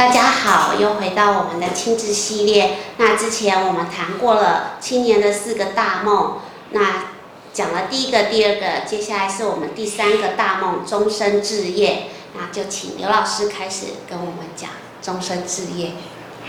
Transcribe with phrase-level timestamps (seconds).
[0.00, 2.78] 大家好，又回到我们的亲子系列。
[2.96, 6.38] 那之前我们谈过了青年的四个大梦，
[6.70, 7.04] 那
[7.52, 12.04] 讲了第一个、第二个，接下来是我们第三个大梦——终身置业。
[12.34, 14.70] 那就请刘老师开始跟我们讲
[15.02, 15.90] 终身置业。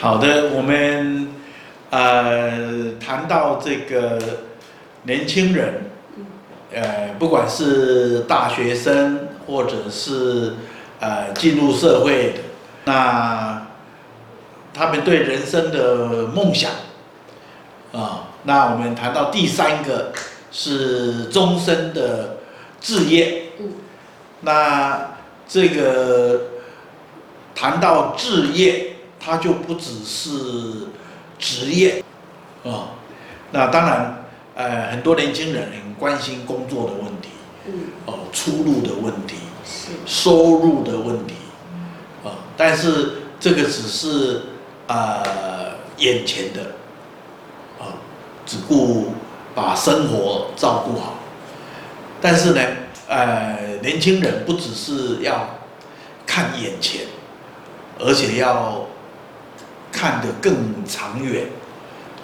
[0.00, 1.32] 好的，我们
[1.90, 4.18] 呃谈到这个
[5.04, 5.88] 年轻人，
[6.74, 10.56] 呃，不管是大学生或者是
[10.98, 12.40] 呃进入社会。
[12.86, 13.66] 那
[14.72, 16.70] 他们对人生的梦想
[17.92, 20.12] 啊，那我们谈到第三个
[20.52, 22.38] 是终身的
[22.80, 23.42] 置业。
[24.42, 25.16] 那
[25.48, 26.42] 这个
[27.56, 30.88] 谈到置业，它就不只是
[31.38, 32.04] 职业
[32.64, 32.94] 啊。
[33.50, 37.30] 那当然，呃，很多年轻人很关心工作的问题，
[37.66, 37.72] 嗯
[38.06, 39.36] 哦，出路的问题，
[40.04, 41.34] 收入的问题。
[42.56, 44.42] 但是这个只是
[44.86, 45.22] 呃
[45.98, 46.62] 眼前的，
[47.78, 47.92] 啊，
[48.46, 49.12] 只顾
[49.54, 51.14] 把生活照顾好。
[52.20, 52.60] 但是呢，
[53.08, 55.58] 呃，年轻人不只是要
[56.24, 57.02] 看眼前，
[57.98, 58.86] 而且要
[59.92, 61.44] 看得更长远，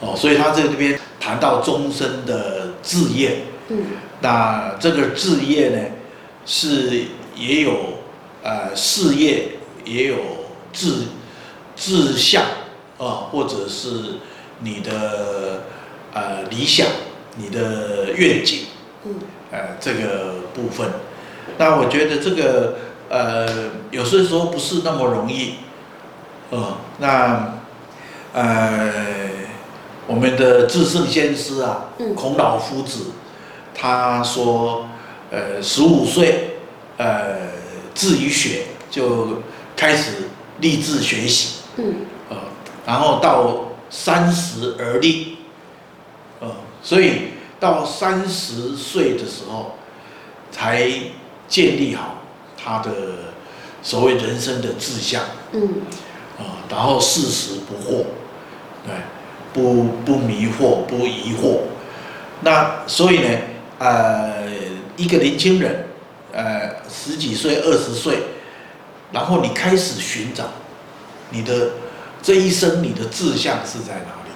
[0.00, 3.42] 哦，所以他在这边谈到终身的志业。
[3.68, 3.84] 嗯。
[4.22, 5.78] 那这个志业呢，
[6.46, 7.04] 是
[7.36, 7.98] 也有
[8.42, 9.58] 呃事业。
[9.84, 10.16] 也有
[10.72, 11.04] 志
[11.76, 12.42] 志向
[12.98, 14.14] 啊，或者是
[14.60, 15.64] 你的
[16.12, 16.86] 呃理想、
[17.36, 18.66] 你的愿景，
[19.04, 19.14] 嗯，
[19.50, 20.88] 呃这个部分，
[21.58, 22.76] 那我觉得这个
[23.08, 25.54] 呃有些时候不是那么容易，
[26.50, 27.54] 呃，那
[28.32, 28.92] 呃
[30.06, 33.12] 我们的至圣先师啊，孔老夫子，
[33.74, 34.88] 他说，
[35.30, 36.58] 呃十五岁，
[36.98, 37.38] 呃
[37.94, 39.42] 志于学就。
[39.82, 40.12] 开始
[40.60, 41.92] 立志学习，嗯，
[42.30, 42.36] 呃，
[42.86, 45.38] 然后到三十而立，
[46.38, 46.48] 呃，
[46.80, 49.74] 所以到三十岁的时候，
[50.52, 50.88] 才
[51.48, 52.18] 建立好
[52.56, 52.92] 他的
[53.82, 55.20] 所谓人生的志向，
[55.50, 55.62] 嗯，
[56.38, 58.04] 啊、呃，然后四十不惑，
[58.86, 58.94] 对，
[59.52, 61.62] 不不迷惑，不疑惑，
[62.42, 63.38] 那所以呢，
[63.80, 64.44] 呃，
[64.96, 65.86] 一个年轻人，
[66.30, 68.22] 呃，十几岁、二十岁。
[69.12, 70.44] 然后你开始寻找
[71.30, 71.72] 你的
[72.22, 74.30] 这一生，你的志向是在哪里？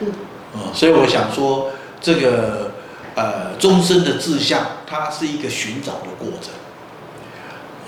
[0.00, 0.12] 嗯，
[0.54, 1.70] 嗯，所以我想说，
[2.00, 2.70] 这个
[3.14, 6.52] 呃，终身的志向，它是一个寻找的过程，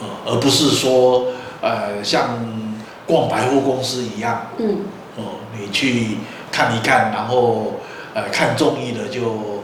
[0.01, 1.27] 呃，而不是说
[1.61, 2.39] 呃，像
[3.07, 4.79] 逛百货公司一样，嗯，
[5.17, 6.19] 哦，你去
[6.51, 7.75] 看一看，然后
[8.15, 9.63] 呃，看中意的就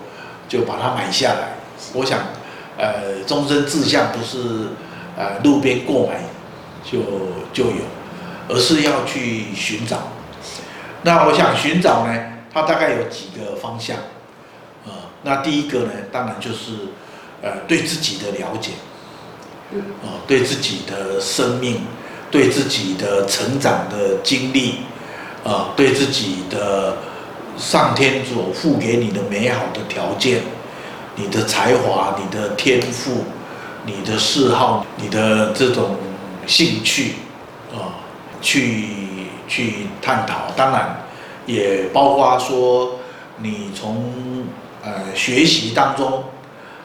[0.48, 1.56] 就把它买下来。
[1.92, 2.20] 我想，
[2.76, 4.68] 呃，终身志向不是
[5.16, 6.20] 呃路边购买。
[6.84, 6.98] 就
[7.52, 7.82] 就有，
[8.48, 10.08] 而是要去寻找。
[11.02, 12.12] 那我想寻找呢，
[12.52, 13.96] 它大概有几个方向。
[14.86, 16.88] 呃，那第一个呢，当然就是
[17.42, 18.72] 呃对自己的了解，
[19.72, 21.82] 呃，对自己的生命，
[22.30, 24.80] 对自己的成长的经历，
[25.44, 26.96] 呃，对自己的
[27.56, 30.42] 上天所赋给你的美好的条件，
[31.16, 33.24] 你的才华、你的天赋、
[33.84, 35.96] 你的嗜好、你的这种。
[36.48, 37.12] 兴趣，
[37.70, 38.00] 啊，
[38.40, 38.86] 去
[39.46, 41.04] 去探讨，当然
[41.44, 42.96] 也包括说，
[43.36, 44.46] 你从
[44.82, 46.24] 呃学习当中，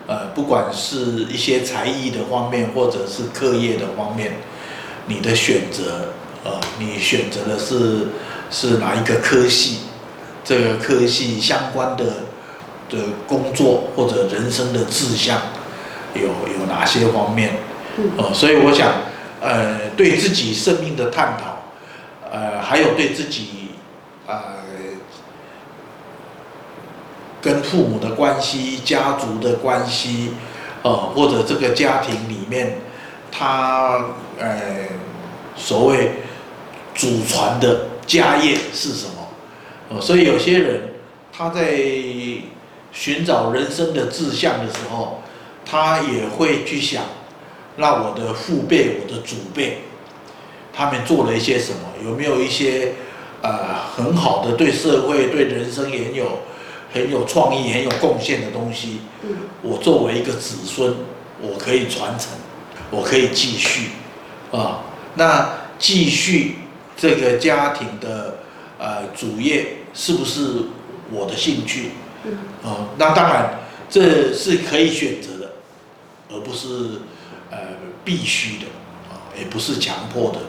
[0.06, 4.34] 呃，不管是一些才艺的方面，或者是课业的方面，
[5.08, 6.10] 你的选择，
[6.44, 8.10] 呃，你选择的是
[8.52, 9.78] 是哪一个科系，
[10.44, 12.04] 这个科系相关的
[12.90, 15.40] 的工作或者人生的志向，
[16.16, 17.60] 有有哪些方面，
[18.18, 18.92] 呃，所以我想。
[19.44, 21.62] 呃，对自己生命的探讨，
[22.32, 23.72] 呃，还有对自己，
[24.26, 24.42] 呃，
[27.42, 30.32] 跟父母的关系、家族的关系，
[30.82, 32.78] 呃，或者这个家庭里面，
[33.30, 34.06] 他
[34.40, 34.88] 呃，
[35.58, 36.12] 所谓
[36.96, 39.28] 祖传的家业是什么？
[39.90, 40.94] 呃，所以有些人
[41.34, 41.82] 他在
[42.94, 45.22] 寻找人生的志向的时候，
[45.70, 47.04] 他也会去想。
[47.76, 49.80] 那我的父辈、我的祖辈，
[50.72, 51.80] 他们做了一些什么？
[52.06, 52.94] 有没有一些
[53.42, 56.40] 呃很好的对社会、对人生也很有
[56.94, 59.00] 很有创意、很有贡献的东西？
[59.64, 60.94] 我作为一个子孙，
[61.42, 62.30] 我可以传承，
[62.92, 63.90] 我可以继续
[64.52, 64.84] 啊。
[65.16, 65.50] 那
[65.80, 66.58] 继续
[66.96, 68.40] 这个家庭的
[68.78, 70.66] 呃主业是不是
[71.12, 71.92] 我的兴趣？
[72.64, 75.54] 啊，那当然这是可以选择的，
[76.30, 77.00] 而不是。
[77.54, 77.60] 呃，
[78.04, 78.66] 必须的
[79.12, 80.40] 啊，也不是强迫的。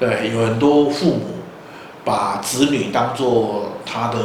[0.00, 1.20] 对，有很多父母
[2.04, 4.18] 把子女当做他的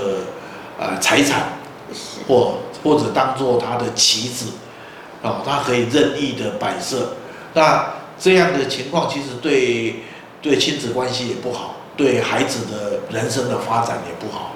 [0.80, 1.60] 呃财产，
[2.28, 4.48] 或或者当做他的棋子，
[5.22, 7.18] 哦，他可以任意的摆设。
[7.54, 9.98] 那这样的情况其实对
[10.42, 14.54] 对亲子关系也不好，对孩子的人生的发展也不好，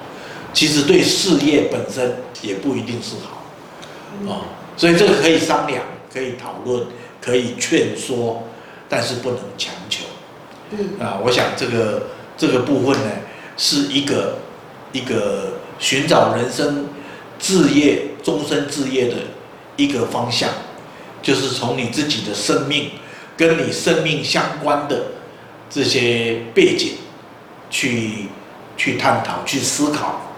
[0.52, 3.44] 其实对事业本身也不一定是好，
[4.26, 4.40] 哦，
[4.76, 6.86] 所以这个可以商量，可以讨论，
[7.24, 8.42] 可以劝说，
[8.88, 10.04] 但是不能强求。
[10.72, 13.10] 嗯啊，我想这个这个部分呢，
[13.56, 14.38] 是一个
[14.90, 16.86] 一个寻找人生
[17.38, 19.16] 置业、终身置业的
[19.76, 20.48] 一个方向，
[21.22, 22.92] 就是从你自己的生命
[23.36, 25.12] 跟你生命相关的
[25.70, 26.94] 这些背景
[27.70, 28.28] 去
[28.76, 30.32] 去探讨、去思考。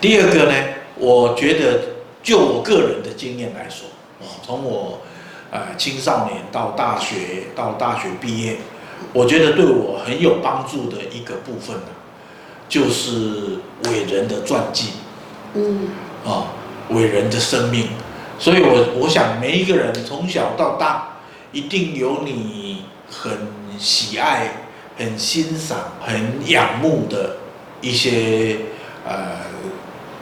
[0.00, 0.54] 第二个呢，
[0.96, 1.80] 我觉得
[2.22, 3.88] 就我个人的经验来说，
[4.20, 5.00] 啊，从我
[5.50, 8.56] 呃青少年到大学到大学毕业。
[9.12, 11.88] 我觉得对我很有帮助的一个部分呢，
[12.68, 14.90] 就是伟人的传记，
[15.54, 15.88] 嗯，
[16.24, 16.52] 啊，
[16.90, 17.88] 伟人的生命，
[18.38, 21.16] 所以我我想每一个人从小到大，
[21.50, 23.32] 一定有你很
[23.78, 24.66] 喜爱、
[24.98, 27.38] 很欣赏、很仰慕的
[27.80, 28.58] 一些
[29.08, 29.38] 呃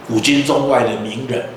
[0.06, 1.50] 古今中外的名人，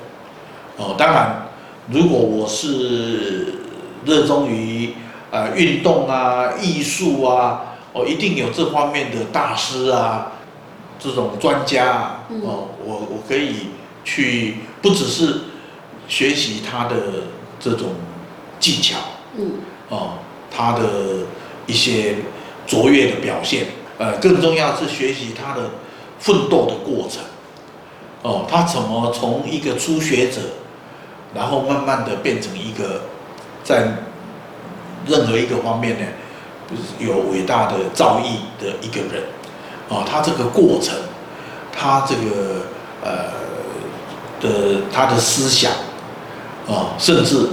[0.78, 1.48] 哦，当然，
[1.88, 3.61] 如果我是
[4.06, 4.94] 热衷于。
[5.34, 10.34] 呃，运动啊，艺术啊，哦，一定有这方面的大师啊，
[11.00, 13.68] 这种专家啊，哦，我我可以
[14.04, 15.44] 去，不只是
[16.06, 16.98] 学习他的
[17.62, 17.92] 这种
[18.60, 18.98] 技巧，
[19.38, 19.52] 嗯，
[19.88, 20.16] 哦，
[20.54, 20.82] 他的
[21.66, 22.18] 一些
[22.68, 23.68] 卓越的表现，
[24.00, 25.70] 呃，更重要是学习他的
[26.20, 27.24] 奋斗的过程，
[28.22, 30.42] 哦，他怎么从一个初学者，
[31.34, 33.04] 然后慢慢的变成一个
[33.64, 33.88] 在。
[35.08, 36.06] 任何一个方面呢，
[37.00, 39.24] 有伟大的造诣的一个人，
[39.90, 40.94] 啊，他这个过程，
[41.76, 42.68] 他这个
[43.04, 43.34] 呃
[44.40, 45.72] 的他的思想，
[46.68, 47.50] 啊，甚至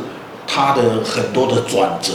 [0.47, 2.13] 他的很多的转折，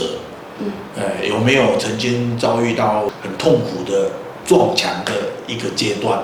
[0.94, 4.12] 呃，有没有曾经遭遇到很痛苦的
[4.46, 5.12] 撞墙的
[5.48, 6.16] 一个阶段，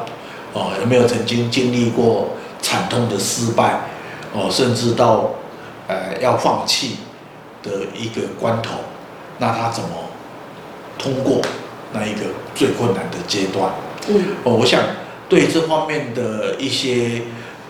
[0.54, 2.28] 啊，有没有曾经经历过
[2.62, 3.80] 惨痛的失败，
[4.32, 5.30] 哦，甚至到
[5.88, 6.98] 呃要放弃
[7.62, 8.76] 的一个关头。
[9.38, 9.88] 那他怎么
[10.98, 11.40] 通过
[11.94, 13.72] 那一个最困难的阶段？
[14.06, 14.82] 嗯，哦，我想
[15.30, 17.22] 对这方面的一些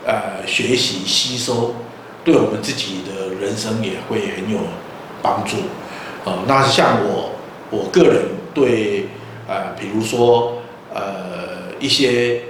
[0.05, 1.77] 呃学习吸收，
[2.25, 4.59] 对我们自己的人生也会很有
[5.23, 5.59] 帮助。
[6.25, 7.31] 哦，那像我
[7.71, 9.07] 我个人对
[9.47, 10.55] 呃，比如说
[10.93, 12.43] 呃一些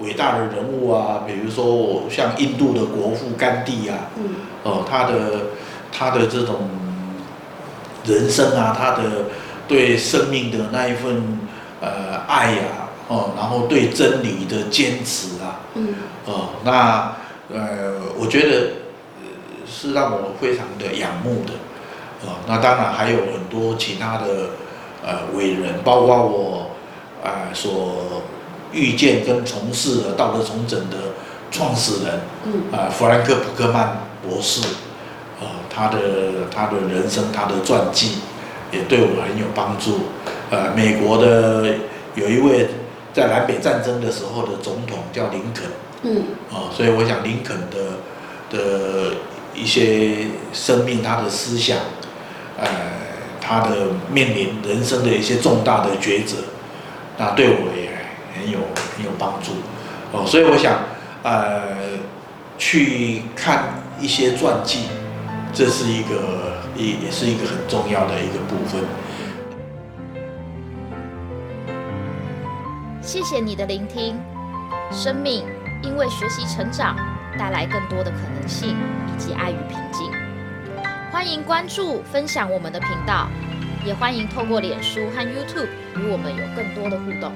[0.00, 4.30] 伟大的人物啊，比如说像印度的国父甘地啊，嗯，
[4.64, 5.14] 哦，他的
[5.92, 6.56] 他的这种。
[8.04, 9.02] 人生啊，他的
[9.66, 11.38] 对生命的那一份
[11.80, 15.94] 呃爱呀、啊，哦，然后对真理的坚持啊，嗯，
[16.26, 17.16] 哦，那
[17.52, 18.68] 呃，我觉得
[19.66, 21.52] 是让我非常的仰慕的，
[22.26, 24.50] 哦，那当然还有很多其他的
[25.04, 26.70] 呃伟人，包括我
[27.22, 28.22] 啊、呃、所
[28.72, 30.96] 遇见跟从事的道德重整的
[31.50, 34.60] 创始人，嗯，啊、呃，弗兰克·普克曼博士。
[35.68, 35.98] 他的
[36.54, 38.18] 他的人生，他的传记
[38.70, 40.00] 也对我很有帮助。
[40.50, 41.74] 呃，美国的
[42.14, 42.68] 有一位
[43.12, 45.64] 在南北战争的时候的总统叫林肯，
[46.02, 46.22] 嗯，
[46.52, 47.98] 啊，所以我想林肯的
[48.50, 49.14] 的
[49.54, 51.78] 一些生命，他的思想，
[52.58, 52.66] 呃，
[53.40, 56.36] 他的面临人生的一些重大的抉择，
[57.18, 57.90] 那对我也
[58.36, 58.58] 很有
[58.96, 59.52] 很有帮助。
[60.12, 60.78] 哦，所以我想，
[61.24, 61.98] 呃，
[62.58, 64.84] 去看一些传记。
[65.54, 68.82] 这是一个也也是一个很重要的一个部分。
[73.00, 74.18] 谢谢你的聆听。
[74.90, 75.44] 生命
[75.80, 76.96] 因为学习成长，
[77.38, 80.10] 带来更多的可能性以及爱与平静。
[81.12, 83.28] 欢迎关注分享我们的频道，
[83.86, 87.32] 也欢迎透过脸书和 YouTube 与我们有更多的互动。